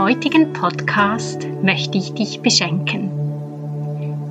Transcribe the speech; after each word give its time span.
Heutigen 0.00 0.52
Podcast 0.54 1.46
möchte 1.62 1.98
ich 1.98 2.14
dich 2.14 2.40
beschenken 2.40 3.10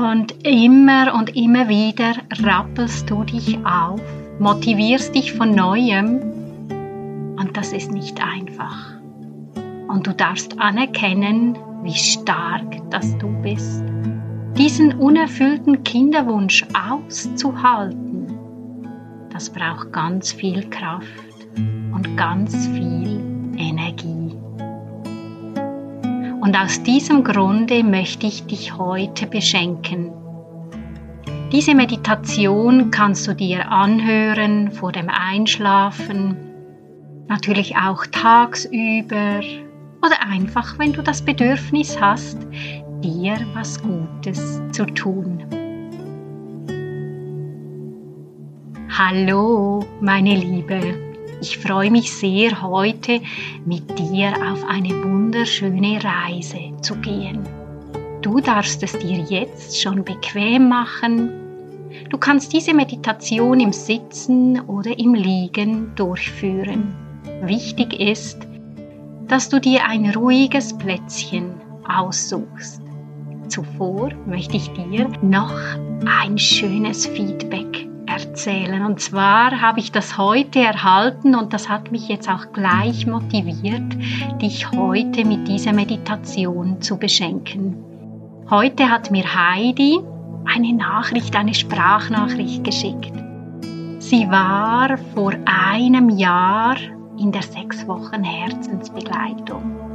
und 0.00 0.46
immer 0.46 1.14
und 1.14 1.36
immer 1.36 1.68
wieder 1.68 2.14
rappelst 2.42 3.08
du 3.10 3.24
dich 3.24 3.58
auf, 3.64 4.00
motivierst 4.38 5.14
dich 5.14 5.32
von 5.32 5.54
neuem 5.54 6.20
und 7.38 7.50
das 7.54 7.72
ist 7.72 7.92
nicht 7.92 8.20
einfach. 8.22 8.94
Und 9.88 10.06
du 10.06 10.14
darfst 10.14 10.58
anerkennen, 10.58 11.58
wie 11.82 11.94
stark 11.94 12.78
dass 12.90 13.16
du 13.18 13.28
bist. 13.42 13.82
Diesen 14.56 14.94
unerfüllten 14.94 15.82
Kinderwunsch 15.84 16.64
auszuhalten, 16.74 18.38
das 19.32 19.50
braucht 19.50 19.92
ganz 19.92 20.32
viel 20.32 20.68
Kraft 20.70 21.06
und 21.92 22.16
ganz 22.16 22.68
viel 22.68 23.20
Energie. 23.56 24.29
Und 26.40 26.56
aus 26.56 26.82
diesem 26.82 27.22
Grunde 27.22 27.84
möchte 27.84 28.26
ich 28.26 28.46
dich 28.46 28.76
heute 28.76 29.26
beschenken. 29.26 30.10
Diese 31.52 31.74
Meditation 31.74 32.90
kannst 32.90 33.26
du 33.26 33.34
dir 33.34 33.70
anhören 33.70 34.70
vor 34.70 34.92
dem 34.92 35.10
Einschlafen, 35.10 36.36
natürlich 37.28 37.76
auch 37.76 38.06
tagsüber 38.06 39.40
oder 40.00 40.22
einfach, 40.26 40.78
wenn 40.78 40.92
du 40.92 41.02
das 41.02 41.22
Bedürfnis 41.22 42.00
hast, 42.00 42.38
dir 43.02 43.36
was 43.54 43.82
Gutes 43.82 44.62
zu 44.72 44.86
tun. 44.86 45.44
Hallo, 48.88 49.84
meine 50.00 50.36
Liebe. 50.36 51.09
Ich 51.42 51.56
freue 51.56 51.90
mich 51.90 52.12
sehr, 52.12 52.60
heute 52.60 53.20
mit 53.64 53.98
dir 53.98 54.28
auf 54.52 54.62
eine 54.68 54.90
wunderschöne 55.02 55.98
Reise 56.04 56.72
zu 56.82 56.96
gehen. 56.96 57.40
Du 58.20 58.40
darfst 58.40 58.82
es 58.82 58.92
dir 58.98 59.24
jetzt 59.28 59.80
schon 59.80 60.04
bequem 60.04 60.68
machen. 60.68 61.30
Du 62.10 62.18
kannst 62.18 62.52
diese 62.52 62.74
Meditation 62.74 63.58
im 63.58 63.72
Sitzen 63.72 64.60
oder 64.60 64.98
im 64.98 65.14
Liegen 65.14 65.94
durchführen. 65.94 66.94
Wichtig 67.42 67.98
ist, 67.98 68.38
dass 69.26 69.48
du 69.48 69.60
dir 69.60 69.86
ein 69.86 70.10
ruhiges 70.10 70.76
Plätzchen 70.76 71.54
aussuchst. 71.88 72.82
Zuvor 73.48 74.10
möchte 74.26 74.58
ich 74.58 74.68
dir 74.72 75.08
noch 75.22 75.54
ein 76.04 76.36
schönes 76.36 77.06
Feedback 77.06 77.69
erzählen. 78.30 78.84
Und 78.84 79.00
zwar 79.00 79.60
habe 79.60 79.80
ich 79.80 79.90
das 79.90 80.16
heute 80.16 80.60
erhalten 80.60 81.34
und 81.34 81.52
das 81.52 81.68
hat 81.68 81.90
mich 81.90 82.08
jetzt 82.08 82.28
auch 82.28 82.52
gleich 82.52 83.06
motiviert, 83.06 83.96
dich 84.40 84.70
heute 84.70 85.24
mit 85.24 85.48
dieser 85.48 85.72
Meditation 85.72 86.80
zu 86.80 86.96
beschenken. 86.96 87.76
Heute 88.48 88.88
hat 88.88 89.10
mir 89.10 89.24
Heidi 89.24 89.98
eine 90.44 90.72
Nachricht, 90.72 91.34
eine 91.34 91.54
Sprachnachricht 91.54 92.62
geschickt. 92.62 93.12
Sie 93.98 94.28
war 94.30 94.96
vor 95.14 95.32
einem 95.44 96.08
Jahr 96.10 96.76
in 97.18 97.32
der 97.32 97.42
sechs 97.42 97.86
Wochen 97.86 98.22
Herzensbegleitung. 98.22 99.90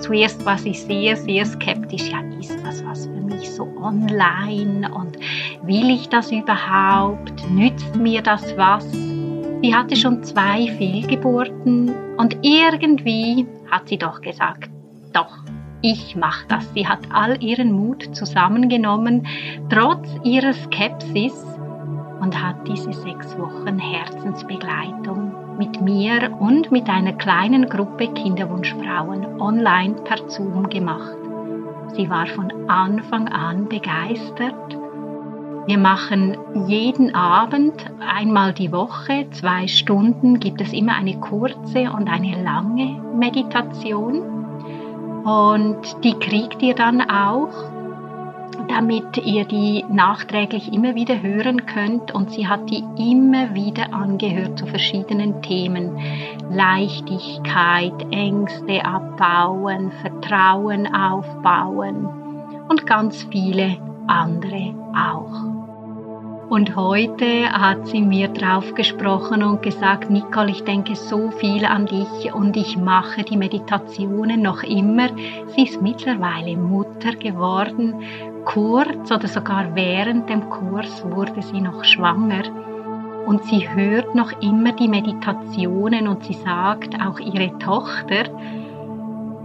Zuerst 0.00 0.44
war 0.46 0.58
sie 0.58 0.74
sehr, 0.74 1.16
sehr 1.16 1.44
skeptisch. 1.44 2.08
Ja, 2.10 2.20
ist 2.38 2.64
das 2.64 2.84
was 2.84 3.06
für 3.06 3.20
mich 3.20 3.50
so 3.50 3.64
online 3.82 4.88
und 4.92 5.16
will 5.62 5.90
ich 5.90 6.08
das 6.08 6.30
überhaupt? 6.32 7.50
Nützt 7.50 7.96
mir 7.96 8.22
das 8.22 8.56
was? 8.56 8.90
Sie 8.92 9.74
hatte 9.74 9.96
schon 9.96 10.22
zwei 10.22 10.68
Fehlgeburten 10.78 11.92
und 12.18 12.36
irgendwie 12.42 13.46
hat 13.70 13.88
sie 13.88 13.98
doch 13.98 14.20
gesagt, 14.20 14.70
doch, 15.12 15.38
ich 15.82 16.16
mache 16.16 16.46
das. 16.48 16.72
Sie 16.74 16.86
hat 16.86 17.00
all 17.12 17.42
ihren 17.42 17.72
Mut 17.72 18.14
zusammengenommen, 18.14 19.26
trotz 19.70 20.08
ihrer 20.24 20.52
Skepsis 20.52 21.44
und 22.20 22.40
hat 22.40 22.56
diese 22.66 22.92
sechs 22.92 23.36
Wochen 23.38 23.78
Herzensbegleitung 23.78 25.58
mit 25.58 25.80
mir 25.80 26.36
und 26.38 26.70
mit 26.70 26.88
einer 26.88 27.12
kleinen 27.12 27.68
Gruppe 27.68 28.08
Kinderwunschfrauen 28.08 29.40
online 29.40 29.94
per 30.04 30.28
Zoom 30.28 30.68
gemacht. 30.68 31.16
Sie 31.94 32.10
war 32.10 32.26
von 32.26 32.68
Anfang 32.68 33.28
an 33.28 33.68
begeistert. 33.68 34.76
Wir 35.66 35.78
machen 35.78 36.36
jeden 36.68 37.14
Abend, 37.14 37.74
einmal 38.00 38.52
die 38.52 38.70
Woche, 38.70 39.26
zwei 39.32 39.66
Stunden, 39.66 40.38
gibt 40.38 40.60
es 40.60 40.72
immer 40.72 40.94
eine 40.94 41.18
kurze 41.18 41.90
und 41.90 42.08
eine 42.08 42.42
lange 42.42 43.00
Meditation. 43.16 44.22
Und 45.24 46.04
die 46.04 46.14
kriegt 46.14 46.62
ihr 46.62 46.74
dann 46.74 47.00
auch 47.10 47.76
damit 48.68 49.16
ihr 49.24 49.44
die 49.44 49.84
nachträglich 49.88 50.72
immer 50.72 50.94
wieder 50.94 51.22
hören 51.22 51.66
könnt. 51.66 52.12
Und 52.12 52.30
sie 52.30 52.46
hat 52.48 52.68
die 52.70 52.84
immer 52.96 53.54
wieder 53.54 53.92
angehört 53.92 54.58
zu 54.58 54.66
verschiedenen 54.66 55.42
Themen. 55.42 55.98
Leichtigkeit, 56.50 57.94
Ängste 58.10 58.84
abbauen, 58.84 59.92
Vertrauen 60.02 60.92
aufbauen 60.94 62.08
und 62.68 62.86
ganz 62.86 63.26
viele 63.30 63.78
andere 64.06 64.74
auch. 64.94 65.55
Und 66.48 66.76
heute 66.76 67.50
hat 67.50 67.88
sie 67.88 68.00
mir 68.00 68.28
drauf 68.28 68.74
gesprochen 68.74 69.42
und 69.42 69.62
gesagt, 69.62 70.10
Nicole, 70.10 70.52
ich 70.52 70.62
denke 70.62 70.94
so 70.94 71.32
viel 71.32 71.64
an 71.64 71.86
dich 71.86 72.32
und 72.32 72.56
ich 72.56 72.76
mache 72.76 73.24
die 73.24 73.36
Meditationen 73.36 74.42
noch 74.42 74.62
immer. 74.62 75.08
Sie 75.48 75.64
ist 75.64 75.82
mittlerweile 75.82 76.56
Mutter 76.56 77.16
geworden 77.16 77.94
kurz 78.44 79.10
oder 79.10 79.26
sogar 79.26 79.74
während 79.74 80.30
dem 80.30 80.48
Kurs 80.48 81.04
wurde 81.04 81.42
sie 81.42 81.60
noch 81.60 81.84
schwanger 81.84 82.44
und 83.26 83.42
sie 83.44 83.68
hört 83.68 84.14
noch 84.14 84.40
immer 84.40 84.70
die 84.70 84.86
Meditationen 84.86 86.06
und 86.06 86.24
sie 86.24 86.34
sagt, 86.34 86.94
auch 87.04 87.18
ihre 87.18 87.58
Tochter, 87.58 88.30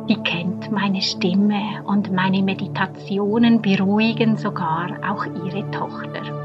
die 0.07 0.17
kennt 0.17 0.71
meine 0.71 1.01
Stimme 1.01 1.83
und 1.83 2.11
meine 2.11 2.43
Meditationen 2.43 3.61
beruhigen 3.61 4.37
sogar 4.37 4.91
auch 5.09 5.25
ihre 5.25 5.69
Tochter. 5.71 6.40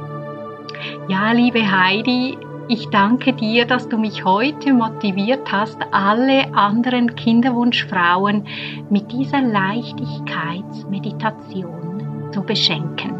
Ja, 1.08 1.32
liebe 1.32 1.70
Heidi, 1.70 2.36
ich 2.68 2.88
danke 2.88 3.32
dir, 3.32 3.64
dass 3.64 3.88
du 3.88 3.96
mich 3.96 4.24
heute 4.24 4.74
motiviert 4.74 5.52
hast, 5.52 5.78
alle 5.92 6.52
anderen 6.54 7.14
Kinderwunschfrauen 7.14 8.44
mit 8.90 9.12
dieser 9.12 9.40
Leichtigkeitsmeditation 9.40 12.32
zu 12.32 12.42
beschenken. 12.42 13.14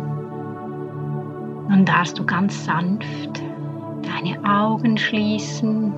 Nun 1.68 1.84
darfst 1.84 2.18
du 2.18 2.26
ganz 2.26 2.64
sanft 2.64 3.40
deine 4.02 4.44
Augen 4.48 4.98
schließen 4.98 5.92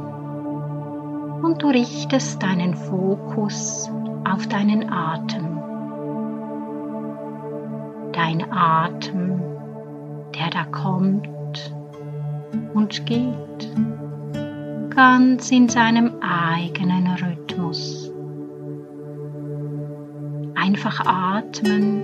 und 1.42 1.62
du 1.62 1.68
richtest 1.68 2.42
deinen 2.42 2.74
Fokus 2.74 3.90
auf 4.30 4.46
deinen 4.48 4.92
Atem. 4.92 5.58
Dein 8.12 8.52
Atem, 8.52 9.40
der 10.34 10.50
da 10.50 10.64
kommt 10.64 11.37
und 12.74 13.06
geht, 13.06 13.70
ganz 14.94 15.50
in 15.50 15.68
seinem 15.68 16.20
eigenen 16.20 17.06
Rhythmus. 17.06 18.10
Einfach 20.54 21.00
atmen 21.04 22.02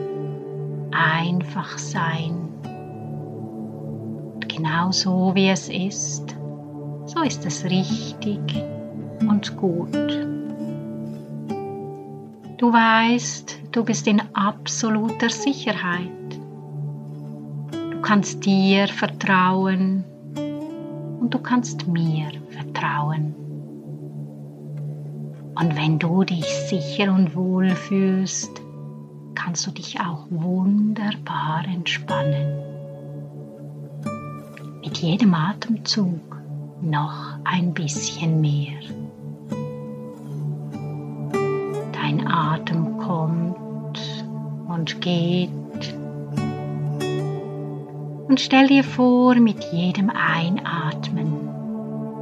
einfach 0.94 1.78
sein. 1.78 2.48
Und 4.34 4.48
genau 4.48 4.92
so 4.92 5.32
wie 5.34 5.48
es 5.48 5.68
ist, 5.68 6.36
so 7.06 7.22
ist 7.22 7.44
es 7.44 7.64
richtig 7.64 8.40
und 9.28 9.56
gut. 9.56 9.94
Du 12.56 12.72
weißt, 12.72 13.58
du 13.72 13.84
bist 13.84 14.06
in 14.06 14.22
absoluter 14.32 15.28
Sicherheit. 15.28 16.10
Du 17.72 18.00
kannst 18.00 18.46
dir 18.46 18.86
vertrauen 18.88 20.04
und 21.24 21.32
du 21.32 21.38
kannst 21.38 21.88
mir 21.88 22.26
vertrauen. 22.50 23.34
Und 25.58 25.74
wenn 25.74 25.98
du 25.98 26.22
dich 26.22 26.44
sicher 26.68 27.14
und 27.14 27.34
wohl 27.34 27.70
fühlst, 27.70 28.60
kannst 29.34 29.66
du 29.66 29.70
dich 29.70 29.98
auch 30.00 30.26
wunderbar 30.28 31.64
entspannen. 31.64 32.58
Mit 34.84 34.98
jedem 34.98 35.32
Atemzug 35.32 36.20
noch 36.82 37.38
ein 37.44 37.72
bisschen 37.72 38.42
mehr. 38.42 38.80
Dein 41.92 42.26
Atem 42.26 42.98
kommt 42.98 44.26
und 44.68 45.00
geht. 45.00 45.63
Und 48.28 48.40
stell 48.40 48.68
dir 48.68 48.84
vor, 48.84 49.34
mit 49.34 49.62
jedem 49.72 50.10
Einatmen 50.10 51.48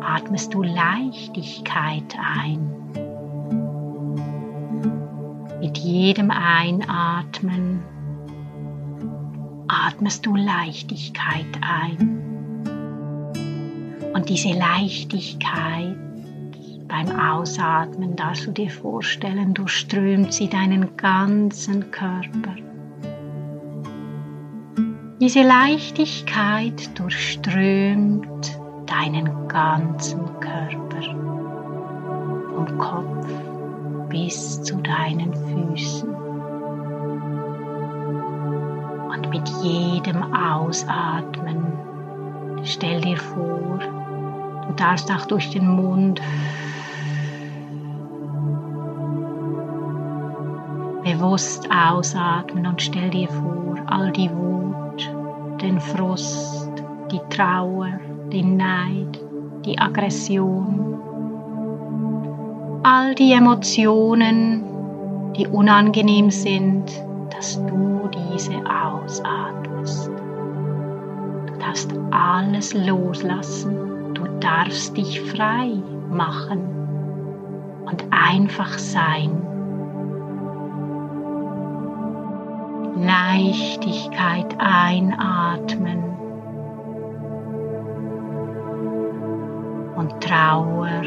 atmest 0.03 0.53
du 0.53 0.63
Leichtigkeit 0.63 2.17
ein. 2.19 2.71
Mit 5.61 5.79
jedem 5.79 6.33
Einatmen 6.33 7.83
atmest 9.69 10.27
du 10.27 10.35
Leichtigkeit 10.35 11.47
ein. 11.61 12.19
Und 14.13 14.29
diese 14.29 14.51
Leichtigkeit 14.51 15.97
beim 16.89 17.09
Ausatmen 17.19 18.17
darfst 18.17 18.47
du 18.47 18.51
dir 18.51 18.71
vorstellen, 18.71 19.55
durchströmt 19.55 20.33
sie 20.33 20.49
deinen 20.49 20.97
ganzen 20.97 21.91
Körper. 21.91 22.57
Diese 25.23 25.43
Leichtigkeit 25.43 26.99
durchströmt 26.99 28.59
deinen 28.87 29.47
ganzen 29.47 30.25
Körper, 30.41 31.01
vom 32.57 32.77
Kopf 32.77 33.29
bis 34.09 34.61
zu 34.65 34.79
deinen 34.79 35.33
Füßen. 35.33 36.13
Und 39.13 39.31
mit 39.31 39.49
jedem 39.63 40.35
Ausatmen 40.35 41.67
stell 42.65 43.01
dir 43.01 43.17
vor, 43.17 43.79
du 44.67 44.73
darfst 44.75 45.09
auch 45.09 45.27
durch 45.27 45.51
den 45.51 45.69
Mund 45.69 46.21
bewusst 51.05 51.69
ausatmen 51.71 52.67
und 52.67 52.83
stell 52.83 53.11
dir 53.11 53.29
vor, 53.29 53.77
all 53.87 54.11
die 54.11 54.29
Wut, 54.29 54.52
den 55.63 55.81
Frust, 55.81 56.71
die 57.11 57.21
Trauer, 57.31 58.01
den 58.33 58.57
Neid, 58.57 59.21
die 59.65 59.79
Aggression, 59.79 60.99
all 62.83 63.15
die 63.15 63.33
Emotionen, 63.33 64.65
die 65.37 65.47
unangenehm 65.47 66.31
sind, 66.31 66.91
dass 67.31 67.65
du 67.67 68.11
diese 68.29 68.57
ausatmest. 68.67 70.11
Du 71.47 71.59
darfst 71.59 71.95
alles 72.11 72.75
loslassen. 72.75 74.15
Du 74.15 74.25
darfst 74.41 74.97
dich 74.97 75.21
frei 75.21 75.71
machen 76.11 76.61
und 77.87 78.05
einfach 78.11 78.79
sein. 78.79 79.52
Leichtigkeit 83.05 84.55
einatmen 84.59 86.05
und 89.97 90.21
Trauer, 90.21 91.03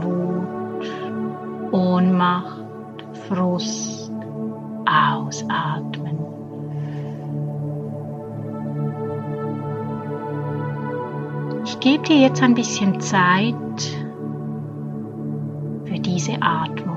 Wut, 0.00 1.72
Ohnmacht, 1.72 2.64
Frust 3.28 4.12
ausatmen. 4.86 6.16
Ich 11.64 11.80
gebe 11.80 12.02
dir 12.04 12.16
jetzt 12.16 12.42
ein 12.42 12.54
bisschen 12.54 13.00
Zeit 13.00 13.54
für 15.84 15.98
diese 15.98 16.40
Atmung, 16.40 16.95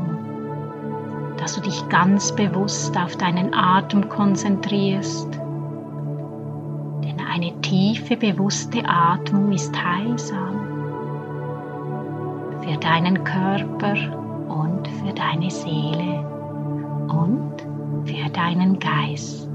dass 1.49 1.55
du 1.55 1.61
dich 1.61 1.89
ganz 1.89 2.31
bewusst 2.31 2.95
auf 2.95 3.15
deinen 3.15 3.55
Atem 3.55 4.07
konzentrierst. 4.07 5.27
Denn 7.03 7.19
eine 7.27 7.59
tiefe, 7.61 8.17
bewusste 8.17 8.87
Atmung 8.87 9.51
ist 9.51 9.75
heilsam 9.75 10.59
für 12.61 12.77
deinen 12.77 13.23
Körper 13.23 13.95
und 14.47 14.87
für 14.99 15.11
deine 15.11 15.49
Seele 15.49 16.23
und 17.07 17.55
für 18.05 18.29
deinen 18.29 18.77
Geist. 18.77 19.48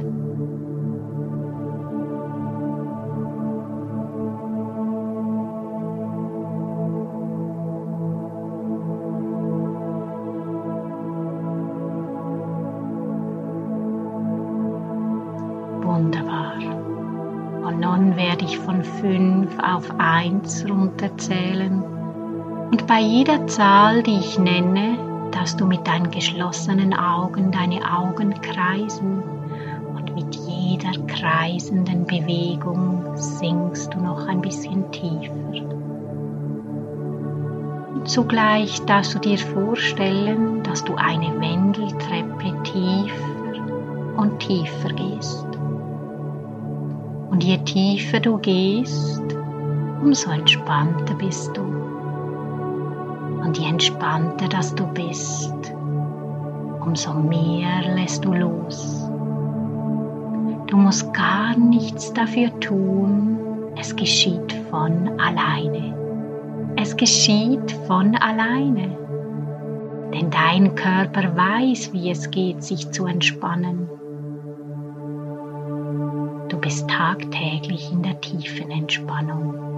1 20.25 20.65
runterzählen 20.71 21.83
und 22.71 22.87
bei 22.87 22.99
jeder 22.99 23.47
Zahl, 23.47 24.03
die 24.03 24.17
ich 24.17 24.39
nenne, 24.39 24.97
dass 25.33 25.55
du 25.55 25.67
mit 25.67 25.87
deinen 25.87 26.11
geschlossenen 26.11 26.95
Augen 26.95 27.53
deine 27.53 27.81
Augen 27.95 28.41
kreisen 28.41 29.23
und 29.95 30.15
mit 30.15 30.35
jeder 30.35 30.93
kreisenden 31.07 32.07
Bewegung 32.07 33.05
sinkst 33.17 33.93
du 33.93 33.99
noch 33.99 34.27
ein 34.27 34.41
bisschen 34.41 34.91
tiefer. 34.93 35.35
Und 37.95 38.09
zugleich 38.09 38.81
darfst 38.87 39.15
du 39.15 39.19
dir 39.19 39.37
vorstellen, 39.39 40.63
dass 40.63 40.85
du 40.85 40.95
eine 40.95 41.39
Wendeltreppe 41.39 42.63
tiefer 42.63 44.17
und 44.17 44.39
tiefer 44.39 44.89
gehst. 44.89 45.47
Und 47.31 47.45
je 47.45 47.59
tiefer 47.59 48.21
du 48.21 48.39
gehst, 48.39 49.34
umso 50.05 50.31
entspannter 50.31 51.15
bist 51.15 51.57
du. 51.57 51.63
Und 53.43 53.57
je 53.59 53.69
entspannter 53.69 54.49
dass 54.49 54.75
du 54.75 54.87
bist, 54.89 55.75
umso 56.85 57.15
mehr 57.15 57.95
lässt 57.95 58.25
du 58.25 58.35
los. 58.35 59.09
Du 60.67 60.77
musst 60.77 61.13
gar 61.15 61.57
nichts 61.57 62.13
dafür 62.13 62.49
tun, 62.61 63.39
es 63.77 63.97
geschieht 63.97 64.53
von 64.71 65.19
alleine. 65.19 65.95
Es 66.77 66.95
geschieht 66.97 67.73
von 67.87 68.15
alleine. 68.17 68.99
Denn 70.13 70.31
dein 70.31 70.75
Körper 70.75 71.35
weiß, 71.35 71.93
wie 71.93 72.11
es 72.11 72.31
geht, 72.31 72.63
sich 72.63 72.91
zu 72.91 73.07
entspannen. 73.07 73.89
Du 76.49 76.59
bist 76.59 76.89
tagtäglich 76.89 77.91
in 77.91 78.03
der 78.03 78.21
tiefen 78.21 78.71
Entspannung. 78.71 79.74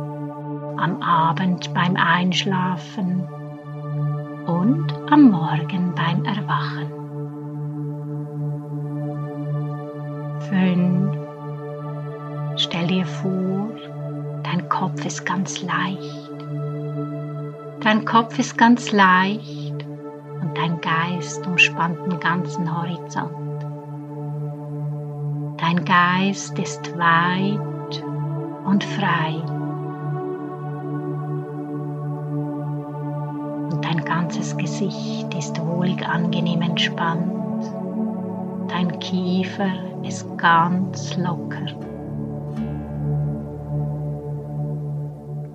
Am 0.78 1.00
Abend 1.02 1.72
beim 1.72 1.96
Einschlafen 1.96 3.26
und 4.46 4.92
am 5.10 5.30
Morgen 5.30 5.94
beim 5.94 6.24
Erwachen. 6.24 6.92
5. 10.50 11.16
Stell 12.56 12.86
dir 12.86 13.06
vor, 13.06 13.68
dein 14.42 14.68
Kopf 14.68 15.04
ist 15.04 15.26
ganz 15.26 15.62
leicht. 15.62 16.30
Dein 17.80 18.04
Kopf 18.04 18.38
ist 18.38 18.56
ganz 18.56 18.92
leicht 18.92 19.84
und 20.40 20.56
dein 20.56 20.80
Geist 20.80 21.46
umspannt 21.46 21.98
den 22.06 22.20
ganzen 22.20 22.74
Horizont. 22.76 23.64
Dein 25.58 25.84
Geist 25.84 26.58
ist 26.58 26.96
weit 26.98 28.04
und 28.64 28.84
frei. 28.84 29.42
Ganzes 34.26 34.56
Gesicht 34.56 35.32
ist 35.38 35.64
wohlig 35.64 36.04
angenehm 36.04 36.60
entspannt. 36.60 37.64
Dein 38.66 38.98
Kiefer 38.98 39.70
ist 40.02 40.26
ganz 40.36 41.16
locker. 41.16 41.66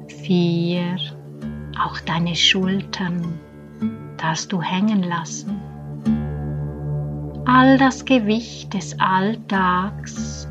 Vier, 0.08 0.96
Auch 1.84 2.00
deine 2.00 2.34
Schultern 2.34 3.40
darfst 4.16 4.54
du 4.54 4.62
hängen 4.62 5.04
lassen. 5.04 5.60
All 7.44 7.78
das 7.78 8.06
Gewicht 8.06 8.74
des 8.74 8.98
Alltags 9.02 10.48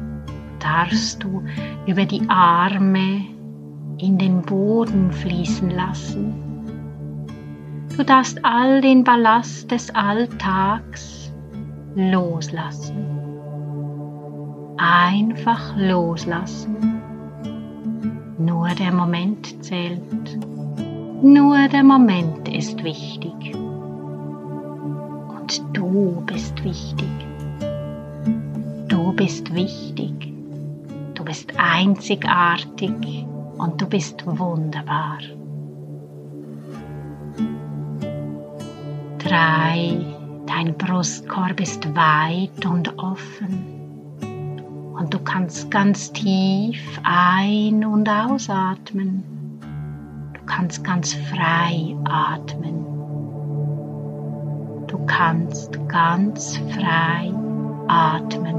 darfst 0.59 1.23
du 1.23 1.43
über 1.87 2.05
die 2.05 2.29
Arme 2.29 3.25
in 3.97 4.19
den 4.19 4.43
Boden 4.43 5.11
fließen 5.11 5.71
lassen. 5.71 6.50
Du 8.01 8.07
darfst 8.07 8.43
all 8.47 8.81
den 8.81 9.05
Ballast 9.05 9.71
des 9.71 9.95
Alltags 9.95 11.31
loslassen. 11.95 12.97
Einfach 14.79 15.77
loslassen. 15.77 17.03
Nur 18.39 18.71
der 18.71 18.95
Moment 18.95 19.63
zählt. 19.63 20.39
Nur 21.23 21.69
der 21.69 21.85
Moment 21.85 22.49
ist 22.49 22.83
wichtig. 22.83 23.35
Und 23.55 25.63
du 25.75 26.23
bist 26.25 26.65
wichtig. 26.65 27.11
Du 28.89 29.13
bist 29.13 29.55
wichtig. 29.55 30.33
Du 31.13 31.23
bist 31.23 31.53
einzigartig 31.59 33.27
und 33.59 33.79
du 33.79 33.87
bist 33.87 34.27
wunderbar. 34.27 35.19
Drei, 39.31 39.97
dein 40.47 40.77
Brustkorb 40.77 41.61
ist 41.61 41.87
weit 41.95 42.67
und 42.67 42.99
offen 42.99 43.65
und 44.99 45.15
du 45.15 45.21
kannst 45.21 45.71
ganz 45.71 46.13
tief 46.13 46.81
ein- 47.05 47.85
und 47.85 48.09
ausatmen. 48.09 49.23
Du 50.33 50.41
kannst 50.47 50.83
ganz 50.83 51.15
frei 51.15 51.95
atmen. 52.07 52.85
Du 54.89 54.99
kannst 55.07 55.79
ganz 55.89 56.57
frei 56.57 57.33
atmen. 57.87 58.57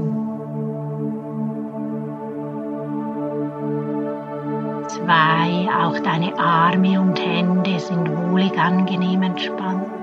Zwei, 4.88 5.68
auch 5.84 5.98
deine 5.98 6.34
Arme 6.38 6.98
und 6.98 7.20
Hände 7.20 7.78
sind 7.78 8.08
wohlig 8.08 8.58
angenehm 8.58 9.20
entspannt. 9.20 10.01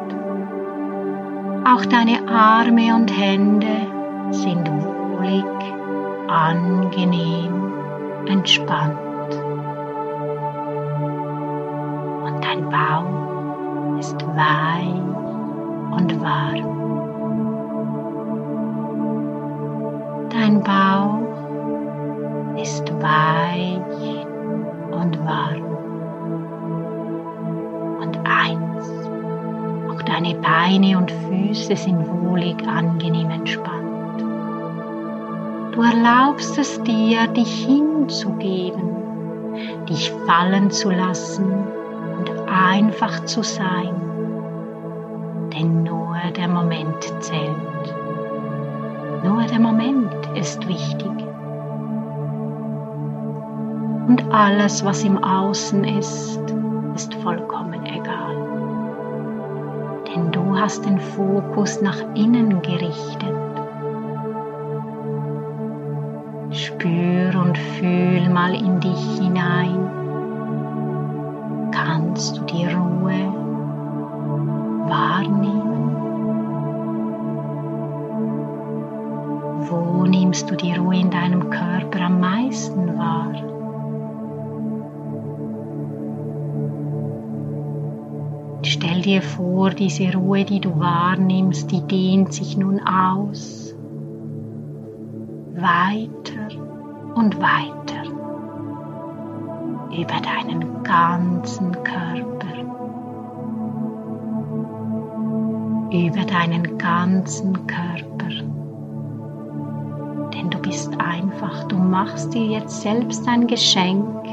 Auch 1.72 1.86
deine 1.86 2.28
Arme 2.28 2.96
und 2.96 3.16
Hände 3.16 3.68
sind 4.32 4.68
wohlig 4.72 5.46
angenehm 6.28 7.74
entspannt. 8.26 8.98
Und 12.24 12.44
dein 12.44 12.68
Bauch 12.70 14.00
ist 14.00 14.20
weich 14.36 14.96
und 15.96 16.20
warm. 16.22 16.66
Dein 20.32 20.64
Bauch 20.64 21.22
ist 22.58 22.92
weich 23.00 24.26
und 24.90 25.24
warm. 25.24 25.59
Deine 30.20 30.36
Beine 30.36 30.98
und 30.98 31.12
Füße 31.12 31.76
sind 31.78 32.06
wohlig 32.22 32.56
angenehm 32.68 33.30
entspannt. 33.30 34.22
Du 35.72 35.82
erlaubst 35.82 36.58
es 36.58 36.82
dir, 36.84 37.28
dich 37.28 37.66
hinzugeben, 37.66 38.90
dich 39.88 40.12
fallen 40.28 40.72
zu 40.72 40.90
lassen 40.90 41.50
und 42.18 42.30
einfach 42.50 43.24
zu 43.26 43.44
sein. 43.44 43.96
Denn 45.54 45.84
nur 45.84 46.18
der 46.36 46.50
Moment 46.50 47.02
zählt. 47.22 47.96
Nur 49.24 49.44
der 49.44 49.60
Moment 49.60 50.14
ist 50.36 50.68
wichtig. 50.68 51.12
Und 54.08 54.24
alles, 54.32 54.84
was 54.84 55.04
im 55.04 55.24
Außen 55.24 55.84
ist, 55.86 56.42
ist 56.96 57.14
vollkommen 57.16 57.49
du 60.60 60.66
hast 60.66 60.84
den 60.84 61.00
Fokus 61.00 61.82
nach 61.82 62.00
innen 62.16 62.62
gerichtet. 62.62 63.34
Spür 66.51 67.39
und 67.39 67.58
fühl 67.58 68.30
mal 68.30 68.54
in 68.54 68.80
dich 68.82 69.20
hinein. 69.20 69.89
Kannst 71.72 72.38
du 72.38 72.42
die 72.42 72.66
Ruhe 72.66 73.34
wahrnehmen? 74.89 75.96
Wo 79.70 80.06
nimmst 80.06 80.51
du 80.51 80.56
die 80.56 80.74
Ruhe 80.74 81.00
in 81.00 81.10
deinem 81.10 81.50
Körper 81.50 82.01
am 82.01 82.20
meisten 82.20 82.98
wahr? 82.98 83.59
Stell 89.00 89.13
dir 89.13 89.22
vor, 89.22 89.70
diese 89.70 90.13
Ruhe, 90.13 90.44
die 90.44 90.60
du 90.60 90.77
wahrnimmst, 90.77 91.72
die 91.72 91.79
dehnt 91.79 92.34
sich 92.34 92.58
nun 92.58 92.82
aus. 92.82 93.74
Weiter 95.56 96.60
und 97.15 97.39
weiter. 97.39 98.03
Über 99.98 100.20
deinen 100.20 100.84
ganzen 100.84 101.72
Körper. 101.72 102.58
Über 105.94 106.25
deinen 106.25 106.77
ganzen 106.77 107.53
Körper. 107.68 108.44
Denn 110.34 110.50
du 110.50 110.58
bist 110.60 110.91
einfach, 111.00 111.63
du 111.70 111.77
machst 111.77 112.34
dir 112.34 112.48
jetzt 112.48 112.82
selbst 112.82 113.25
ein 113.29 113.48
Geschenk, 113.48 114.27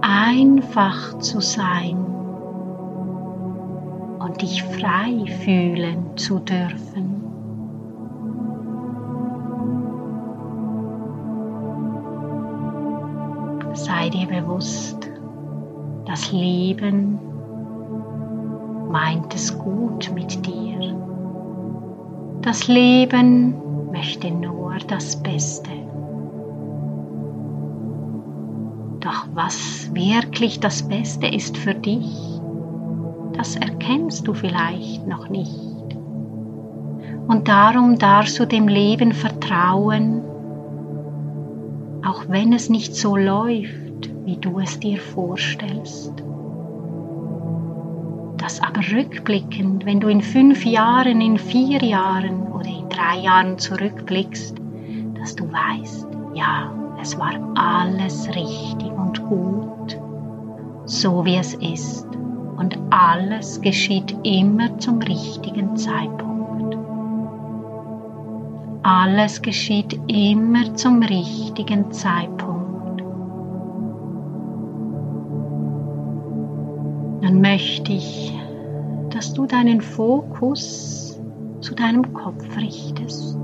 einfach 0.00 1.18
zu 1.18 1.42
sein 1.42 2.09
dich 4.40 4.62
frei 4.62 5.24
fühlen 5.44 6.16
zu 6.16 6.38
dürfen. 6.38 7.22
Sei 13.74 14.08
dir 14.08 14.26
bewusst, 14.26 15.10
das 16.06 16.32
Leben 16.32 17.18
meint 18.90 19.34
es 19.34 19.56
gut 19.56 20.10
mit 20.14 20.44
dir. 20.46 20.94
Das 22.42 22.66
Leben 22.68 23.54
möchte 23.92 24.30
nur 24.30 24.76
das 24.88 25.22
Beste. 25.22 25.70
Doch 29.00 29.26
was 29.34 29.90
wirklich 29.94 30.60
das 30.60 30.82
Beste 30.82 31.26
ist 31.26 31.56
für 31.56 31.74
dich, 31.74 32.29
das 33.40 33.56
erkennst 33.56 34.28
du 34.28 34.34
vielleicht 34.34 35.06
noch 35.06 35.30
nicht. 35.30 35.96
Und 37.26 37.48
darum 37.48 37.98
darfst 37.98 38.38
du 38.38 38.44
dem 38.44 38.68
Leben 38.68 39.12
vertrauen, 39.12 40.20
auch 42.06 42.24
wenn 42.28 42.52
es 42.52 42.68
nicht 42.68 42.94
so 42.94 43.16
läuft, 43.16 44.10
wie 44.26 44.36
du 44.36 44.58
es 44.58 44.78
dir 44.78 44.98
vorstellst. 44.98 46.12
Das 48.36 48.60
aber 48.60 48.82
rückblickend, 48.92 49.86
wenn 49.86 50.00
du 50.00 50.08
in 50.08 50.20
fünf 50.20 50.66
Jahren, 50.66 51.22
in 51.22 51.38
vier 51.38 51.82
Jahren 51.82 52.42
oder 52.52 52.68
in 52.68 52.90
drei 52.90 53.20
Jahren 53.22 53.56
zurückblickst, 53.56 54.56
dass 55.18 55.34
du 55.34 55.50
weißt, 55.50 56.08
ja, 56.34 56.74
es 57.00 57.18
war 57.18 57.32
alles 57.54 58.28
richtig 58.28 58.90
und 58.90 59.26
gut, 59.26 59.98
so 60.84 61.24
wie 61.24 61.36
es 61.36 61.54
ist 61.54 62.09
und 62.60 62.78
alles 62.90 63.62
geschieht 63.62 64.14
immer 64.22 64.78
zum 64.78 65.00
richtigen 65.00 65.76
Zeitpunkt. 65.78 66.76
Alles 68.82 69.40
geschieht 69.40 69.98
immer 70.08 70.74
zum 70.74 71.02
richtigen 71.02 71.90
Zeitpunkt. 71.90 73.02
Nun 77.22 77.40
möchte 77.40 77.92
ich, 77.94 78.38
dass 79.08 79.32
du 79.32 79.46
deinen 79.46 79.80
Fokus 79.80 81.18
zu 81.60 81.74
deinem 81.74 82.12
Kopf 82.12 82.44
richtest. 82.58 83.38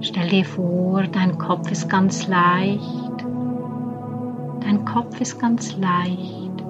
Stell 0.00 0.28
dir 0.30 0.44
vor, 0.46 1.02
dein 1.12 1.36
Kopf 1.36 1.70
ist 1.70 1.90
ganz 1.90 2.26
leicht 2.26 2.99
Kopf 4.92 5.20
ist 5.20 5.38
ganz 5.38 5.76
leicht. 5.76 6.64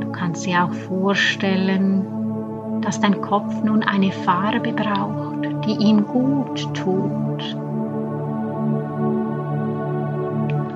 Du 0.00 0.10
kannst 0.10 0.44
dir 0.44 0.64
auch 0.64 0.72
vorstellen, 0.72 2.80
dass 2.82 3.00
dein 3.00 3.20
Kopf 3.20 3.62
nun 3.62 3.84
eine 3.84 4.10
Farbe 4.10 4.72
braucht, 4.72 5.44
die 5.64 5.86
ihm 5.86 6.04
gut 6.06 6.74
tut. 6.74 7.56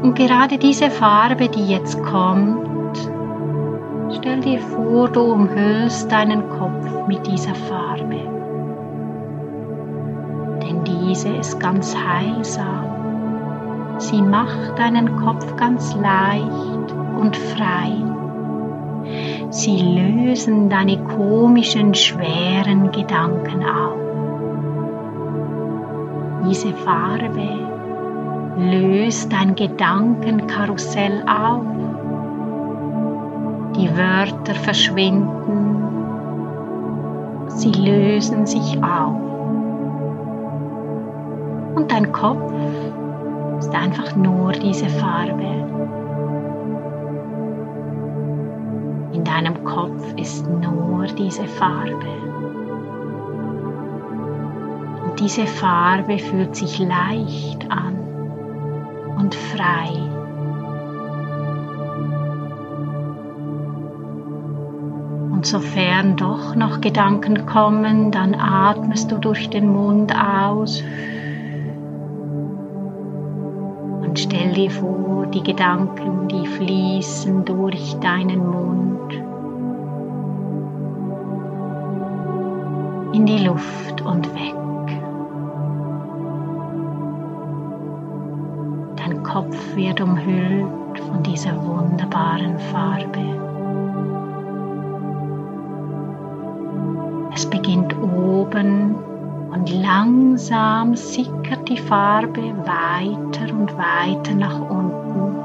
Und 0.02 0.14
gerade 0.14 0.58
diese 0.58 0.90
Farbe, 0.90 1.48
die 1.48 1.66
jetzt 1.66 2.00
kommt, 2.04 3.10
stell 4.16 4.40
dir 4.40 4.60
vor, 4.60 5.08
du 5.08 5.20
umhüllst 5.20 6.12
deinen 6.12 6.48
Kopf 6.50 7.08
mit 7.08 7.26
dieser 7.26 7.56
Farbe. 7.56 8.20
Denn 10.62 10.84
diese 10.84 11.30
ist 11.30 11.58
ganz 11.58 11.96
heilsam. 11.96 12.93
Sie 13.98 14.20
macht 14.22 14.78
deinen 14.78 15.16
Kopf 15.16 15.56
ganz 15.56 15.94
leicht 15.94 16.92
und 17.18 17.36
frei. 17.36 17.92
Sie 19.50 19.76
lösen 19.76 20.68
deine 20.68 20.98
komischen, 21.04 21.94
schweren 21.94 22.90
Gedanken 22.90 23.62
auf. 23.64 23.98
Diese 26.48 26.72
Farbe 26.72 27.48
löst 28.56 29.32
dein 29.32 29.54
Gedankenkarussell 29.54 31.22
auf. 31.28 31.64
Die 33.76 33.88
Wörter 33.96 34.54
verschwinden, 34.54 35.76
sie 37.48 37.72
lösen 37.72 38.46
sich 38.46 38.76
auf. 38.82 39.16
Und 41.76 41.90
dein 41.90 42.12
Kopf 42.12 42.52
ist 43.64 43.74
einfach 43.74 44.14
nur 44.14 44.52
diese 44.52 44.90
Farbe. 44.90 45.42
In 49.14 49.24
deinem 49.24 49.64
Kopf 49.64 50.12
ist 50.18 50.46
nur 50.46 51.06
diese 51.06 51.44
Farbe. 51.44 52.12
Und 55.02 55.18
diese 55.18 55.46
Farbe 55.46 56.18
fühlt 56.18 56.54
sich 56.54 56.78
leicht 56.78 57.70
an 57.70 57.96
und 59.16 59.34
frei. 59.34 59.92
Und 65.32 65.46
sofern 65.46 66.16
doch 66.16 66.54
noch 66.54 66.82
Gedanken 66.82 67.46
kommen, 67.46 68.10
dann 68.10 68.34
atmest 68.34 69.10
du 69.10 69.16
durch 69.16 69.48
den 69.48 69.72
Mund 69.72 70.14
aus 70.14 70.82
stell 74.54 74.68
dir 74.68 74.70
vor, 74.70 75.26
die 75.26 75.42
Gedanken, 75.42 76.28
die 76.28 76.46
fließen 76.46 77.44
durch 77.44 77.96
deinen 77.98 78.46
Mund 78.46 79.12
in 83.12 83.26
die 83.26 83.44
Luft 83.44 84.00
und 84.02 84.32
weg. 84.34 84.54
Dein 88.96 89.22
Kopf 89.24 89.56
wird 89.74 90.00
umhüllt 90.00 91.00
von 91.00 91.22
dieser 91.24 91.56
wunderbaren 91.64 92.58
Farbe. 92.70 93.24
Es 97.34 97.44
beginnt 97.46 97.96
oben 98.00 98.94
und 99.54 99.70
langsam 99.70 100.96
sickert 100.96 101.68
die 101.68 101.78
Farbe 101.78 102.42
weiter 102.66 103.54
und 103.54 103.72
weiter 103.78 104.34
nach 104.34 104.60
unten, 104.60 105.36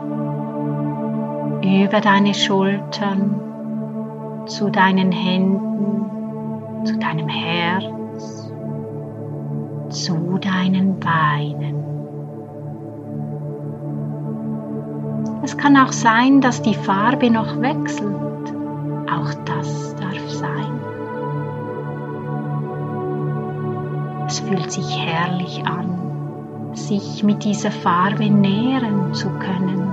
über 1.63 2.01
deine 2.01 2.34
Schultern, 2.34 3.39
zu 4.48 4.72
deinen 4.72 5.12
Händen, 5.12 6.86
zu 6.86 6.98
deinem 6.98 7.28
Herz, 7.28 8.51
zu 9.89 10.39
deinen 10.39 11.00
Beinen. 11.00 11.76
Es 15.43 15.56
kann 15.56 15.78
auch 15.78 15.91
sein, 15.91 16.41
dass 16.41 16.63
die 16.63 16.74
Farbe 16.74 17.30
noch 17.30 17.62
wechselt. 17.62 18.29
Fühlt 24.50 24.72
sich 24.72 24.98
herrlich 24.98 25.64
an, 25.66 26.72
sich 26.74 27.24
mit 27.24 27.44
dieser 27.44 27.72
Farbe 27.72 28.30
nähren 28.30 29.14
zu 29.14 29.30
können. 29.30 29.84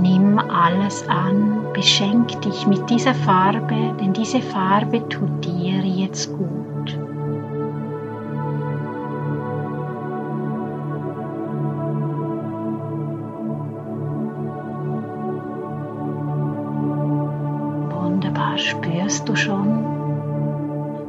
Nimm 0.00 0.38
alles 0.38 1.06
an, 1.08 1.66
beschenk 1.74 2.40
dich 2.40 2.66
mit 2.66 2.88
dieser 2.88 3.14
Farbe, 3.14 3.94
denn 4.00 4.14
diese 4.14 4.40
Farbe 4.40 5.06
tut 5.08 5.44
dir 5.44 5.80
jetzt 5.84 6.32
gut. 6.32 6.65
Spürst 19.16 19.28
du 19.28 19.36
schon, 19.36 19.84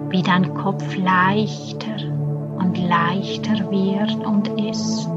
wie 0.09 0.21
dein 0.21 0.53
Kopf 0.53 0.95
leichter 0.95 1.97
und 2.57 2.77
leichter 2.87 3.69
wird 3.69 4.25
und 4.25 4.47
ist. 4.59 5.09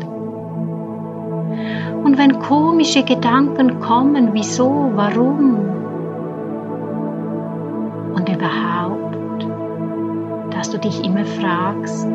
Und 2.02 2.18
wenn 2.18 2.40
komische 2.40 3.04
Gedanken 3.04 3.80
kommen, 3.80 4.30
wieso, 4.32 4.90
warum 4.94 5.56
und 8.14 8.28
überhaupt, 8.28 9.46
dass 10.50 10.70
du 10.70 10.78
dich 10.78 11.04
immer 11.04 11.24
fragst, 11.24 12.08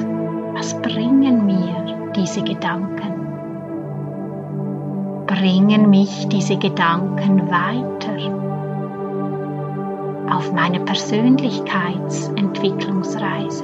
was 0.53 0.73
bringen 0.81 1.45
mir 1.45 2.11
diese 2.15 2.41
Gedanken? 2.41 3.13
Bringen 5.27 5.89
mich 5.89 6.27
diese 6.27 6.57
Gedanken 6.57 7.49
weiter? 7.49 7.94
Auf 10.35 10.51
meine 10.51 10.81
Persönlichkeitsentwicklungsreise? 10.81 13.63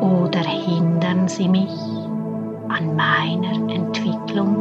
Oder 0.00 0.40
hindern 0.40 1.28
sie 1.28 1.48
mich 1.48 1.70
an 2.68 2.96
meiner 2.96 3.72
Entwicklung? 3.72 4.56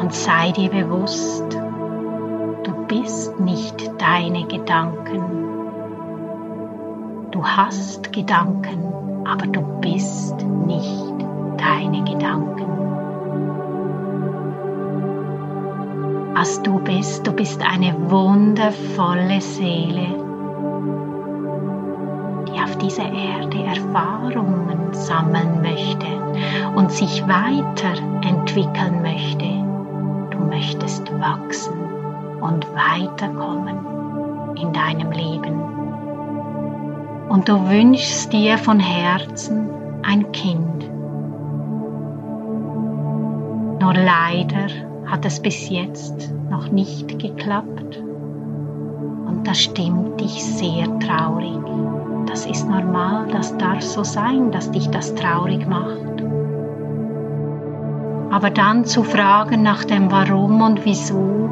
Und 0.00 0.14
sei 0.14 0.52
dir 0.52 0.70
bewusst, 0.70 1.58
du 2.62 2.72
bist 2.86 3.40
nicht 3.40 3.90
deine 3.98 4.46
Gedanken. 4.46 5.24
Du 7.32 7.44
hast 7.44 8.12
Gedanken, 8.12 9.26
aber 9.26 9.48
du 9.48 9.60
bist 9.80 10.36
nicht 10.66 11.14
deine 11.58 12.04
Gedanken. 12.04 12.85
Was 16.36 16.62
du 16.62 16.78
bist. 16.80 17.26
Du 17.26 17.32
bist 17.32 17.62
eine 17.62 17.94
wundervolle 18.10 19.40
Seele, 19.40 20.06
die 22.46 22.60
auf 22.60 22.76
dieser 22.76 23.10
Erde 23.10 23.64
Erfahrungen 23.64 24.92
sammeln 24.92 25.62
möchte 25.62 26.06
und 26.74 26.92
sich 26.92 27.26
weiterentwickeln 27.26 29.00
möchte. 29.00 29.46
Du 30.30 30.38
möchtest 30.44 31.10
wachsen 31.18 31.80
und 32.42 32.66
weiterkommen 32.74 34.56
in 34.60 34.72
deinem 34.74 35.12
Leben. 35.12 35.58
Und 37.30 37.48
du 37.48 37.68
wünschst 37.68 38.32
dir 38.32 38.58
von 38.58 38.78
Herzen 38.78 39.70
ein 40.02 40.30
Kind. 40.32 40.90
Nur 43.80 43.94
leider 43.94 44.95
hat 45.06 45.24
es 45.24 45.40
bis 45.40 45.68
jetzt 45.70 46.32
noch 46.50 46.70
nicht 46.70 47.18
geklappt. 47.18 48.02
Und 49.26 49.42
das 49.44 49.58
stimmt 49.58 50.20
dich 50.20 50.44
sehr 50.44 50.86
traurig. 50.98 51.52
Das 52.26 52.46
ist 52.46 52.68
normal, 52.68 53.26
das 53.30 53.56
darf 53.56 53.82
so 53.82 54.02
sein, 54.02 54.50
dass 54.50 54.70
dich 54.70 54.88
das 54.90 55.14
traurig 55.14 55.66
macht. 55.66 56.22
Aber 58.30 58.50
dann 58.50 58.84
zu 58.84 59.02
fragen 59.04 59.62
nach 59.62 59.84
dem 59.84 60.10
Warum 60.10 60.60
und 60.60 60.84
Wieso, 60.84 61.48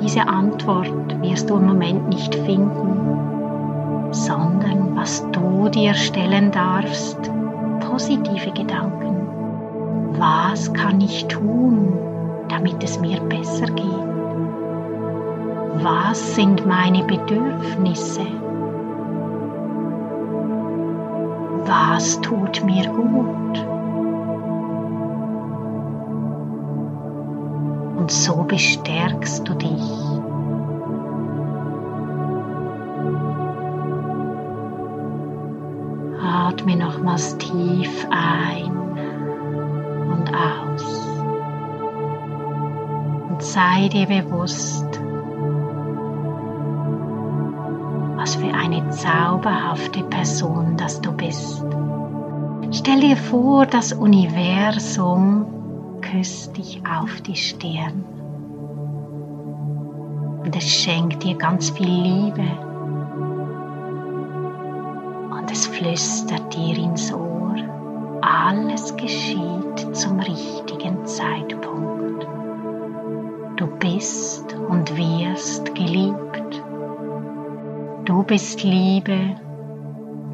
diese 0.00 0.26
Antwort 0.26 1.20
wirst 1.20 1.50
du 1.50 1.56
im 1.56 1.66
Moment 1.66 2.08
nicht 2.08 2.34
finden, 2.34 4.08
sondern 4.12 4.96
was 4.96 5.26
du 5.32 5.68
dir 5.68 5.94
stellen 5.94 6.50
darfst, 6.50 7.18
positive 7.80 8.50
Gedanken. 8.52 9.16
Was 10.18 10.72
kann 10.72 11.00
ich 11.00 11.26
tun, 11.26 11.98
damit 12.52 12.84
es 12.84 13.00
mir 13.00 13.18
besser 13.22 13.66
geht? 13.66 13.86
Was 15.82 16.34
sind 16.34 16.66
meine 16.66 17.02
Bedürfnisse? 17.04 18.26
Was 21.64 22.20
tut 22.20 22.62
mir 22.64 22.86
gut? 22.88 23.66
Und 27.96 28.10
so 28.10 28.42
bestärkst 28.42 29.48
du 29.48 29.54
dich. 29.54 29.92
Atme 36.22 36.76
nochmals 36.76 37.38
tief 37.38 38.06
ein 38.10 38.70
und 40.10 40.34
aus. 40.34 40.61
Sei 43.52 43.86
dir 43.88 44.06
bewusst, 44.06 44.86
was 48.16 48.34
für 48.36 48.50
eine 48.54 48.88
zauberhafte 48.88 50.02
Person 50.04 50.78
das 50.78 51.02
du 51.02 51.12
bist. 51.12 51.62
Stell 52.70 53.00
dir 53.00 53.16
vor, 53.18 53.66
das 53.66 53.92
Universum 53.92 55.44
küsst 56.00 56.56
dich 56.56 56.80
auf 56.98 57.20
die 57.20 57.36
Stirn. 57.36 58.06
Und 60.42 60.56
es 60.56 60.66
schenkt 60.66 61.22
dir 61.22 61.36
ganz 61.36 61.68
viel 61.68 61.90
Liebe. 61.90 62.48
Und 65.30 65.50
es 65.52 65.66
flüstert 65.66 66.56
dir 66.56 66.78
ins 66.78 67.12
Ohr. 67.12 67.56
Alles 68.22 68.96
geschieht 68.96 69.94
zum 69.94 70.20
richtigen 70.20 71.04
Zeitpunkt. 71.04 71.91
Du 73.62 73.68
bist 73.68 74.56
und 74.70 74.96
wirst 74.96 75.72
geliebt. 75.76 76.64
Du 78.04 78.24
bist 78.24 78.64
Liebe, 78.64 79.36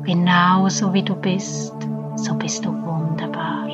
genauso 0.03 0.95
wie 0.95 1.03
du 1.03 1.15
bist, 1.15 1.75
so 2.17 2.35
bist 2.37 2.65
du 2.65 2.71
wunderbar. 2.71 3.69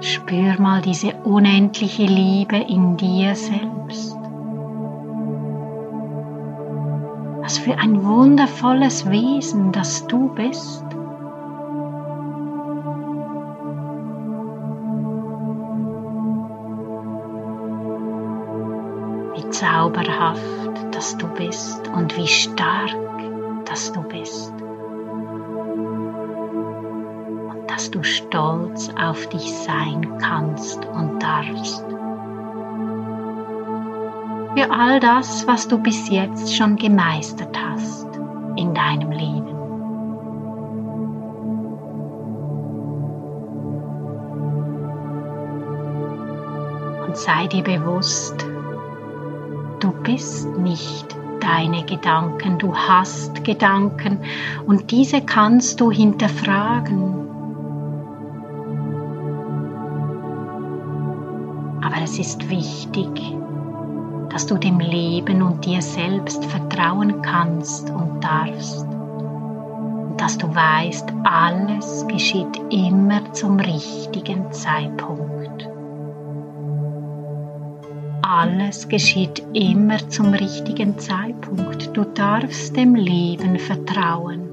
Spür 0.00 0.58
mal 0.58 0.80
diese 0.80 1.12
unendliche 1.24 2.06
Liebe 2.06 2.56
in 2.56 2.96
dir 2.96 3.36
selbst. 3.36 4.16
Was 7.42 7.58
für 7.58 7.76
ein 7.76 8.02
wundervolles 8.02 9.10
Wesen, 9.10 9.70
das 9.70 10.06
du 10.06 10.30
bist. 10.34 10.91
Zauberhaft, 19.82 20.94
dass 20.94 21.16
du 21.16 21.26
bist 21.26 21.88
und 21.88 22.16
wie 22.16 22.28
stark, 22.28 22.94
dass 23.64 23.92
du 23.92 24.02
bist. 24.02 24.52
dass 27.68 27.90
du 27.90 28.02
stolz 28.02 28.90
auf 29.02 29.26
dich 29.28 29.50
sein 29.50 30.18
kannst 30.18 30.84
und 30.84 31.22
darfst. 31.22 31.82
Für 34.54 34.70
all 34.70 35.00
das, 35.00 35.46
was 35.46 35.68
du 35.68 35.78
bis 35.78 36.10
jetzt 36.10 36.54
schon 36.54 36.76
gemeistert 36.76 37.56
hast 37.58 38.08
in 38.56 38.74
deinem 38.74 39.10
Leben. 39.10 39.48
Und 47.06 47.16
sei 47.16 47.46
dir 47.46 47.64
bewusst, 47.64 48.51
du 49.82 49.92
bist 49.92 50.46
nicht 50.58 51.16
deine 51.40 51.84
Gedanken, 51.84 52.58
du 52.58 52.74
hast 52.74 53.44
Gedanken 53.44 54.20
und 54.66 54.90
diese 54.90 55.20
kannst 55.20 55.80
du 55.80 55.90
hinterfragen 55.90 57.22
es 62.02 62.18
ist 62.18 62.50
wichtig, 62.50 63.08
dass 64.30 64.46
du 64.46 64.58
dem 64.58 64.80
Leben 64.80 65.40
und 65.40 65.64
dir 65.64 65.80
selbst 65.80 66.44
vertrauen 66.44 67.22
kannst 67.22 67.90
und 67.90 68.22
darfst. 68.22 68.86
Und 68.86 70.20
dass 70.20 70.36
du 70.36 70.52
weißt, 70.54 71.12
alles 71.22 72.04
geschieht 72.08 72.60
immer 72.70 73.32
zum 73.32 73.58
richtigen 73.58 74.52
Zeitpunkt. 74.52 75.31
Alles 78.34 78.88
geschieht 78.88 79.42
immer 79.52 80.08
zum 80.08 80.32
richtigen 80.32 80.98
Zeitpunkt. 80.98 81.94
Du 81.94 82.04
darfst 82.04 82.74
dem 82.74 82.94
Leben 82.94 83.58
vertrauen. 83.58 84.48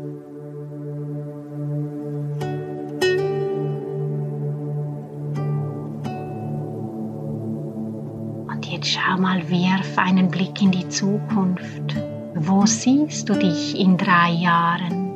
Jetzt 8.69 8.91
schau 8.91 9.17
mal, 9.17 9.49
wirf 9.49 9.97
einen 9.97 10.29
Blick 10.29 10.61
in 10.61 10.71
die 10.71 10.87
Zukunft. 10.87 11.95
Wo 12.35 12.65
siehst 12.65 13.27
du 13.27 13.33
dich 13.33 13.77
in 13.77 13.97
drei 13.97 14.31
Jahren? 14.31 15.09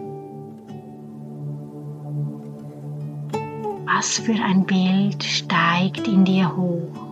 Was 3.85 4.19
für 4.19 4.33
ein 4.33 4.65
Bild 4.65 5.23
steigt 5.23 6.07
in 6.09 6.25
dir 6.25 6.57
hoch? 6.57 7.02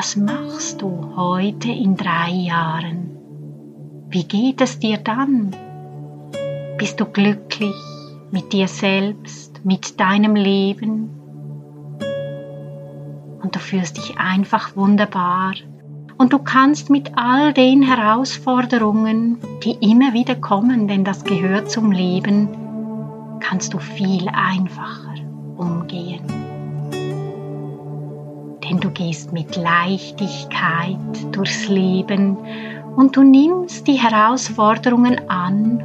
Was 0.00 0.16
machst 0.16 0.80
du 0.80 1.14
heute 1.14 1.70
in 1.70 1.94
drei 1.94 2.30
Jahren? 2.30 3.18
Wie 4.08 4.24
geht 4.24 4.62
es 4.62 4.78
dir 4.78 4.96
dann? 4.96 5.54
Bist 6.78 6.98
du 7.00 7.04
glücklich 7.04 7.74
mit 8.30 8.54
dir 8.54 8.66
selbst, 8.66 9.62
mit 9.62 10.00
deinem 10.00 10.36
Leben? 10.36 11.10
und 13.42 13.54
du 13.54 13.58
fühlst 13.58 13.98
dich 13.98 14.16
einfach 14.16 14.74
wunderbar. 14.74 15.52
Und 16.16 16.32
du 16.32 16.38
kannst 16.38 16.88
mit 16.88 17.18
all 17.18 17.52
den 17.52 17.82
Herausforderungen, 17.82 19.36
die 19.62 19.76
immer 19.82 20.14
wieder 20.14 20.34
kommen, 20.34 20.88
denn 20.88 21.04
das 21.04 21.24
gehört 21.24 21.70
zum 21.70 21.92
Leben, 21.92 22.48
kannst 23.40 23.74
du 23.74 23.78
viel 23.78 24.30
einfacher 24.30 25.16
umgehen. 25.58 26.49
Denn 28.70 28.78
du 28.78 28.90
gehst 28.90 29.32
mit 29.32 29.56
Leichtigkeit 29.56 30.96
durchs 31.32 31.66
Leben 31.66 32.36
und 32.94 33.16
du 33.16 33.24
nimmst 33.24 33.88
die 33.88 33.94
Herausforderungen 33.94 35.28
an, 35.28 35.82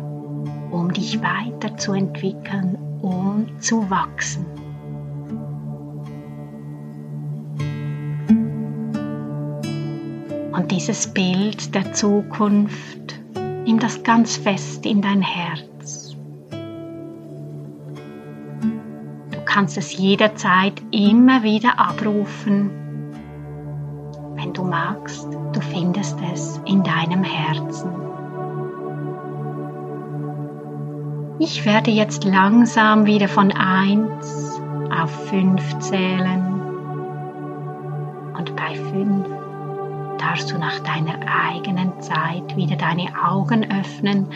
um 0.69 0.93
dich 0.93 1.19
weiterzuentwickeln, 1.19 2.77
um 3.01 3.47
zu 3.59 3.89
wachsen. 3.89 4.45
Und 10.51 10.71
dieses 10.71 11.07
Bild 11.07 11.73
der 11.73 11.91
Zukunft, 11.93 13.19
nimm 13.65 13.79
das 13.79 14.03
ganz 14.03 14.37
fest 14.37 14.85
in 14.85 15.01
dein 15.01 15.23
Herz. 15.23 15.74
Kannst 19.55 19.77
es 19.77 19.95
jederzeit 19.95 20.83
immer 20.91 21.41
wieder 21.43 21.79
abrufen. 21.79 22.69
Wenn 24.35 24.51
du 24.51 24.65
magst, 24.65 25.25
du 25.53 25.61
findest 25.61 26.17
es 26.33 26.59
in 26.65 26.83
deinem 26.83 27.23
Herzen. 27.23 27.89
Ich 31.39 31.65
werde 31.65 31.89
jetzt 31.89 32.25
langsam 32.25 33.05
wieder 33.05 33.29
von 33.29 33.53
1 33.53 34.59
auf 34.91 35.29
5 35.29 35.79
zählen. 35.79 36.61
Und 38.37 38.57
bei 38.57 38.75
5 38.75 39.25
darfst 40.17 40.51
du 40.51 40.57
nach 40.57 40.81
deiner 40.81 41.15
eigenen 41.49 42.01
Zeit 42.01 42.57
wieder 42.57 42.75
deine 42.75 43.07
Augen 43.25 43.65
öffnen 43.71 44.27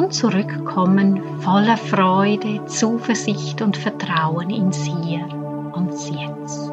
und 0.00 0.14
zurückkommen 0.14 1.20
voller 1.40 1.76
Freude, 1.76 2.64
Zuversicht 2.66 3.60
und 3.60 3.76
Vertrauen 3.76 4.50
ins 4.50 4.82
Hier 4.84 5.26
und 5.72 5.92
Jetzt. 5.92 6.72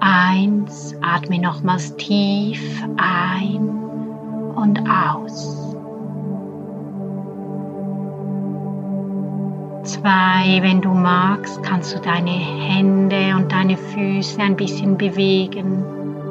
Eins, 0.00 0.94
atme 1.00 1.38
nochmals 1.38 1.96
tief 1.96 2.60
ein 2.96 3.68
und 4.56 4.80
aus. 4.88 5.74
Zwei, 9.84 10.58
wenn 10.60 10.80
du 10.80 10.90
magst, 10.90 11.62
kannst 11.62 11.94
du 11.94 12.00
deine 12.00 12.30
Hände 12.30 13.34
und 13.36 13.50
deine 13.50 13.76
Füße 13.76 14.40
ein 14.40 14.56
bisschen 14.56 14.96
bewegen 14.96 15.84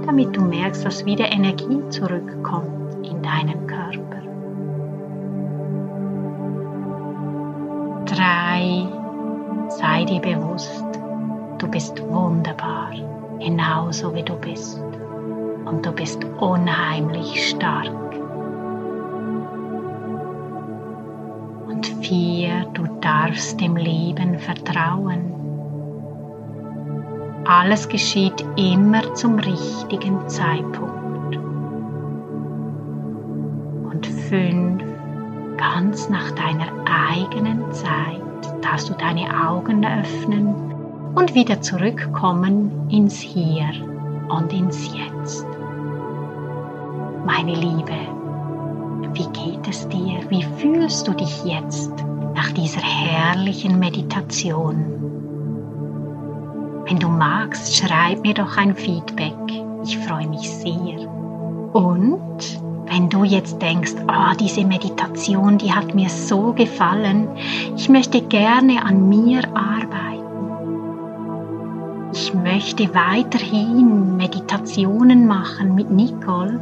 damit 0.06 0.36
du 0.36 0.42
merkst, 0.42 0.84
dass 0.84 1.06
wieder 1.06 1.32
Energie 1.32 1.80
zurückkommt 1.90 3.06
in 3.06 3.22
deinen 3.22 3.68
Körper. 3.68 3.81
Drei, 8.62 8.88
sei 9.70 10.06
dir 10.06 10.22
bewusst, 10.22 10.86
du 11.58 11.68
bist 11.68 12.00
wunderbar, 12.08 12.92
genauso 13.40 14.14
wie 14.14 14.22
du 14.22 14.36
bist. 14.36 14.80
Und 15.66 15.84
du 15.84 15.92
bist 15.92 16.24
unheimlich 16.40 17.50
stark. 17.50 17.90
Und 21.68 21.88
vier, 22.02 22.68
du 22.74 22.86
darfst 23.02 23.60
dem 23.60 23.76
Leben 23.76 24.38
vertrauen 24.38 25.30
alles 27.44 27.90
geschieht 27.90 28.46
immer 28.56 29.14
zum 29.16 29.38
richtigen 29.38 30.30
Zeitpunkt. 30.30 31.02
fünf, 34.30 34.82
ganz 35.58 36.08
nach 36.08 36.32
deiner 36.32 36.72
eigenen 36.86 37.70
Zeit, 37.74 38.21
darfst 38.62 38.90
du 38.90 38.94
deine 38.94 39.48
Augen 39.48 39.86
öffnen 39.86 40.56
und 41.16 41.36
wieder 41.36 41.62
zurückkommen 41.62 42.90
ins 42.90 43.20
Hier 43.20 43.70
und 44.30 44.54
ins 44.54 44.90
Jetzt. 44.94 45.46
Meine 47.26 47.54
Liebe, 47.54 47.94
wie 49.14 49.28
geht 49.28 49.68
es 49.68 49.88
dir? 49.90 50.20
Wie 50.30 50.44
fühlst 50.44 51.08
du 51.08 51.14
dich 51.14 51.44
jetzt 51.44 51.92
nach 52.36 52.52
dieser 52.52 52.82
herrlichen 52.82 53.80
Meditation? 53.80 54.86
Wenn 56.86 57.00
du 57.00 57.08
magst, 57.10 57.76
schreib 57.76 58.22
mir 58.22 58.34
doch 58.34 58.58
ein 58.58 58.76
Feedback. 58.76 59.34
Ich 59.84 59.98
freue 59.98 60.28
mich 60.28 60.50
sehr. 60.50 61.10
Und 61.74 62.61
wenn 62.92 63.10
du 63.10 63.24
jetzt 63.24 63.62
denkst, 63.62 63.94
oh, 64.10 64.36
diese 64.38 64.66
Meditation, 64.66 65.58
die 65.58 65.72
hat 65.72 65.96
mir 65.96 66.10
so 66.10 66.52
gefallen, 66.52 67.30
ich 67.78 67.88
möchte 67.88 68.22
gerne 68.22 68.84
an 68.86 69.08
mir 69.08 69.44
arbeiten. 69.56 70.12
Ich 72.12 72.34
möchte 72.34 72.94
weiterhin 72.94 74.18
Meditationen 74.18 75.26
machen 75.26 75.74
mit 75.74 75.90
Nicole 75.90 76.60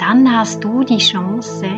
dann 0.00 0.34
hast 0.34 0.64
du 0.64 0.82
die 0.82 0.96
Chance, 0.96 1.68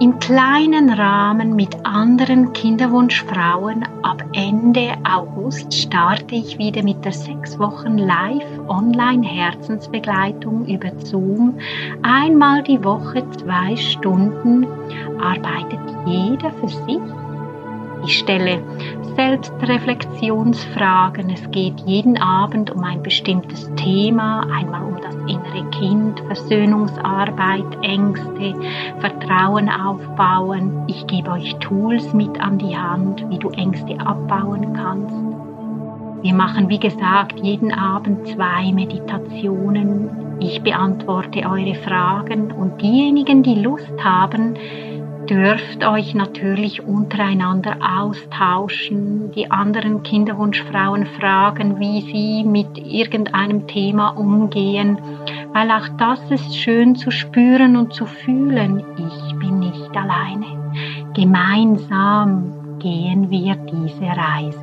im 0.00 0.18
kleinen 0.18 0.90
Rahmen 0.90 1.54
mit 1.54 1.84
anderen 1.84 2.52
Kinderwunschfrauen 2.54 3.84
ab 4.02 4.24
Ende 4.32 4.94
August 5.04 5.74
starte 5.74 6.34
ich 6.34 6.56
wieder 6.56 6.82
mit 6.82 7.04
der 7.04 7.12
sechs 7.12 7.58
Wochen 7.58 7.98
Live 7.98 8.46
Online 8.68 9.26
Herzensbegleitung 9.26 10.66
über 10.66 10.90
Zoom. 11.04 11.58
Einmal 12.02 12.62
die 12.62 12.82
Woche 12.82 13.22
zwei 13.32 13.76
Stunden 13.76 14.66
arbeitet 15.20 15.80
jeder 16.06 16.50
für 16.52 16.68
sich 16.68 17.27
ich 18.04 18.18
stelle 18.18 18.62
Selbstreflexionsfragen. 19.16 21.30
Es 21.30 21.50
geht 21.50 21.80
jeden 21.80 22.18
Abend 22.18 22.70
um 22.70 22.84
ein 22.84 23.02
bestimmtes 23.02 23.68
Thema, 23.74 24.46
einmal 24.52 24.84
um 24.84 25.00
das 25.02 25.16
innere 25.16 25.68
Kind, 25.70 26.20
Versöhnungsarbeit, 26.26 27.82
Ängste, 27.82 28.54
Vertrauen 29.00 29.68
aufbauen. 29.68 30.84
Ich 30.86 31.04
gebe 31.06 31.32
euch 31.32 31.56
Tools 31.56 32.14
mit 32.14 32.40
an 32.40 32.58
die 32.58 32.76
Hand, 32.76 33.28
wie 33.28 33.38
du 33.38 33.50
Ängste 33.50 33.98
abbauen 33.98 34.72
kannst. 34.74 35.16
Wir 36.22 36.34
machen, 36.34 36.68
wie 36.68 36.80
gesagt, 36.80 37.40
jeden 37.40 37.72
Abend 37.72 38.28
zwei 38.28 38.72
Meditationen. 38.72 40.10
Ich 40.40 40.62
beantworte 40.62 41.40
eure 41.40 41.74
Fragen 41.76 42.52
und 42.52 42.80
diejenigen, 42.80 43.42
die 43.42 43.56
Lust 43.56 43.92
haben, 44.02 44.56
dürft 45.28 45.84
euch 45.84 46.14
natürlich 46.14 46.82
untereinander 46.82 47.76
austauschen, 48.00 49.30
die 49.32 49.50
anderen 49.50 50.02
Kinderwunschfrauen 50.02 51.06
fragen, 51.06 51.78
wie 51.78 52.00
sie 52.00 52.44
mit 52.44 52.78
irgendeinem 52.78 53.66
Thema 53.66 54.10
umgehen, 54.10 54.98
weil 55.52 55.70
auch 55.70 55.88
das 55.98 56.20
ist 56.30 56.56
schön 56.56 56.96
zu 56.96 57.10
spüren 57.10 57.76
und 57.76 57.92
zu 57.92 58.06
fühlen. 58.06 58.82
Ich 58.96 59.34
bin 59.38 59.58
nicht 59.58 59.96
alleine. 59.96 60.46
Gemeinsam 61.14 62.78
gehen 62.78 63.30
wir 63.30 63.56
diese 63.56 64.06
Reise. 64.06 64.58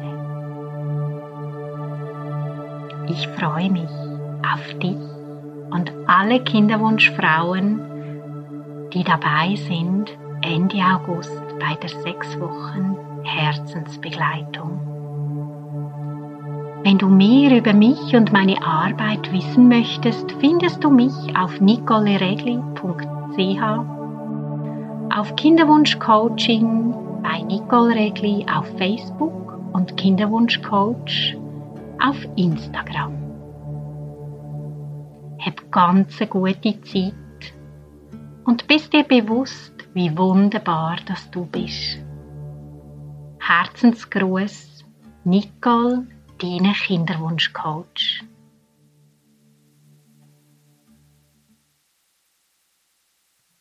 Ich 3.08 3.28
freue 3.28 3.70
mich 3.70 3.90
auf 4.54 4.80
dich 4.80 4.98
und 5.70 5.92
alle 6.08 6.40
Kinderwunschfrauen, 6.40 7.80
die 8.94 9.04
dabei 9.04 9.56
sind 9.56 10.16
Ende 10.46 10.78
August 10.78 11.42
bei 11.60 11.74
der 11.82 11.90
sechs 11.90 12.40
Wochen 12.40 12.96
Herzensbegleitung. 13.24 14.80
Wenn 16.84 17.00
du 17.00 17.08
mehr 17.08 17.58
über 17.58 17.74
mich 17.74 18.16
und 18.16 18.32
meine 18.32 18.62
Arbeit 18.62 19.32
wissen 19.34 19.68
möchtest, 19.68 20.32
findest 20.34 20.84
du 20.84 20.92
mich 20.92 21.16
auf 21.36 21.60
nicoleregli.ch, 21.60 22.78
auf 25.18 25.36
Kinderwunschcoaching 25.36 26.94
bei 27.24 27.42
Nicole 27.42 27.96
Regli 27.96 28.46
auf 28.56 28.68
Facebook 28.78 29.60
und 29.74 29.98
Kinderwunschcoach 29.98 31.36
auf 32.00 32.18
Instagram. 32.36 33.14
Hab 35.40 35.72
ganz 35.72 36.22
eine 36.22 36.30
gute 36.30 36.80
Zeit 36.84 37.14
und 38.46 38.68
bist 38.68 38.94
dir 38.94 39.04
bewusst, 39.04 39.75
wie 39.96 40.16
wunderbar, 40.18 40.98
dass 41.08 41.32
du 41.32 41.46
bist. 41.46 41.98
Herzensgruß, 43.40 44.84
Nicole, 45.24 46.06
deine 46.38 46.74
Kinderwunschcoach. 46.74 48.22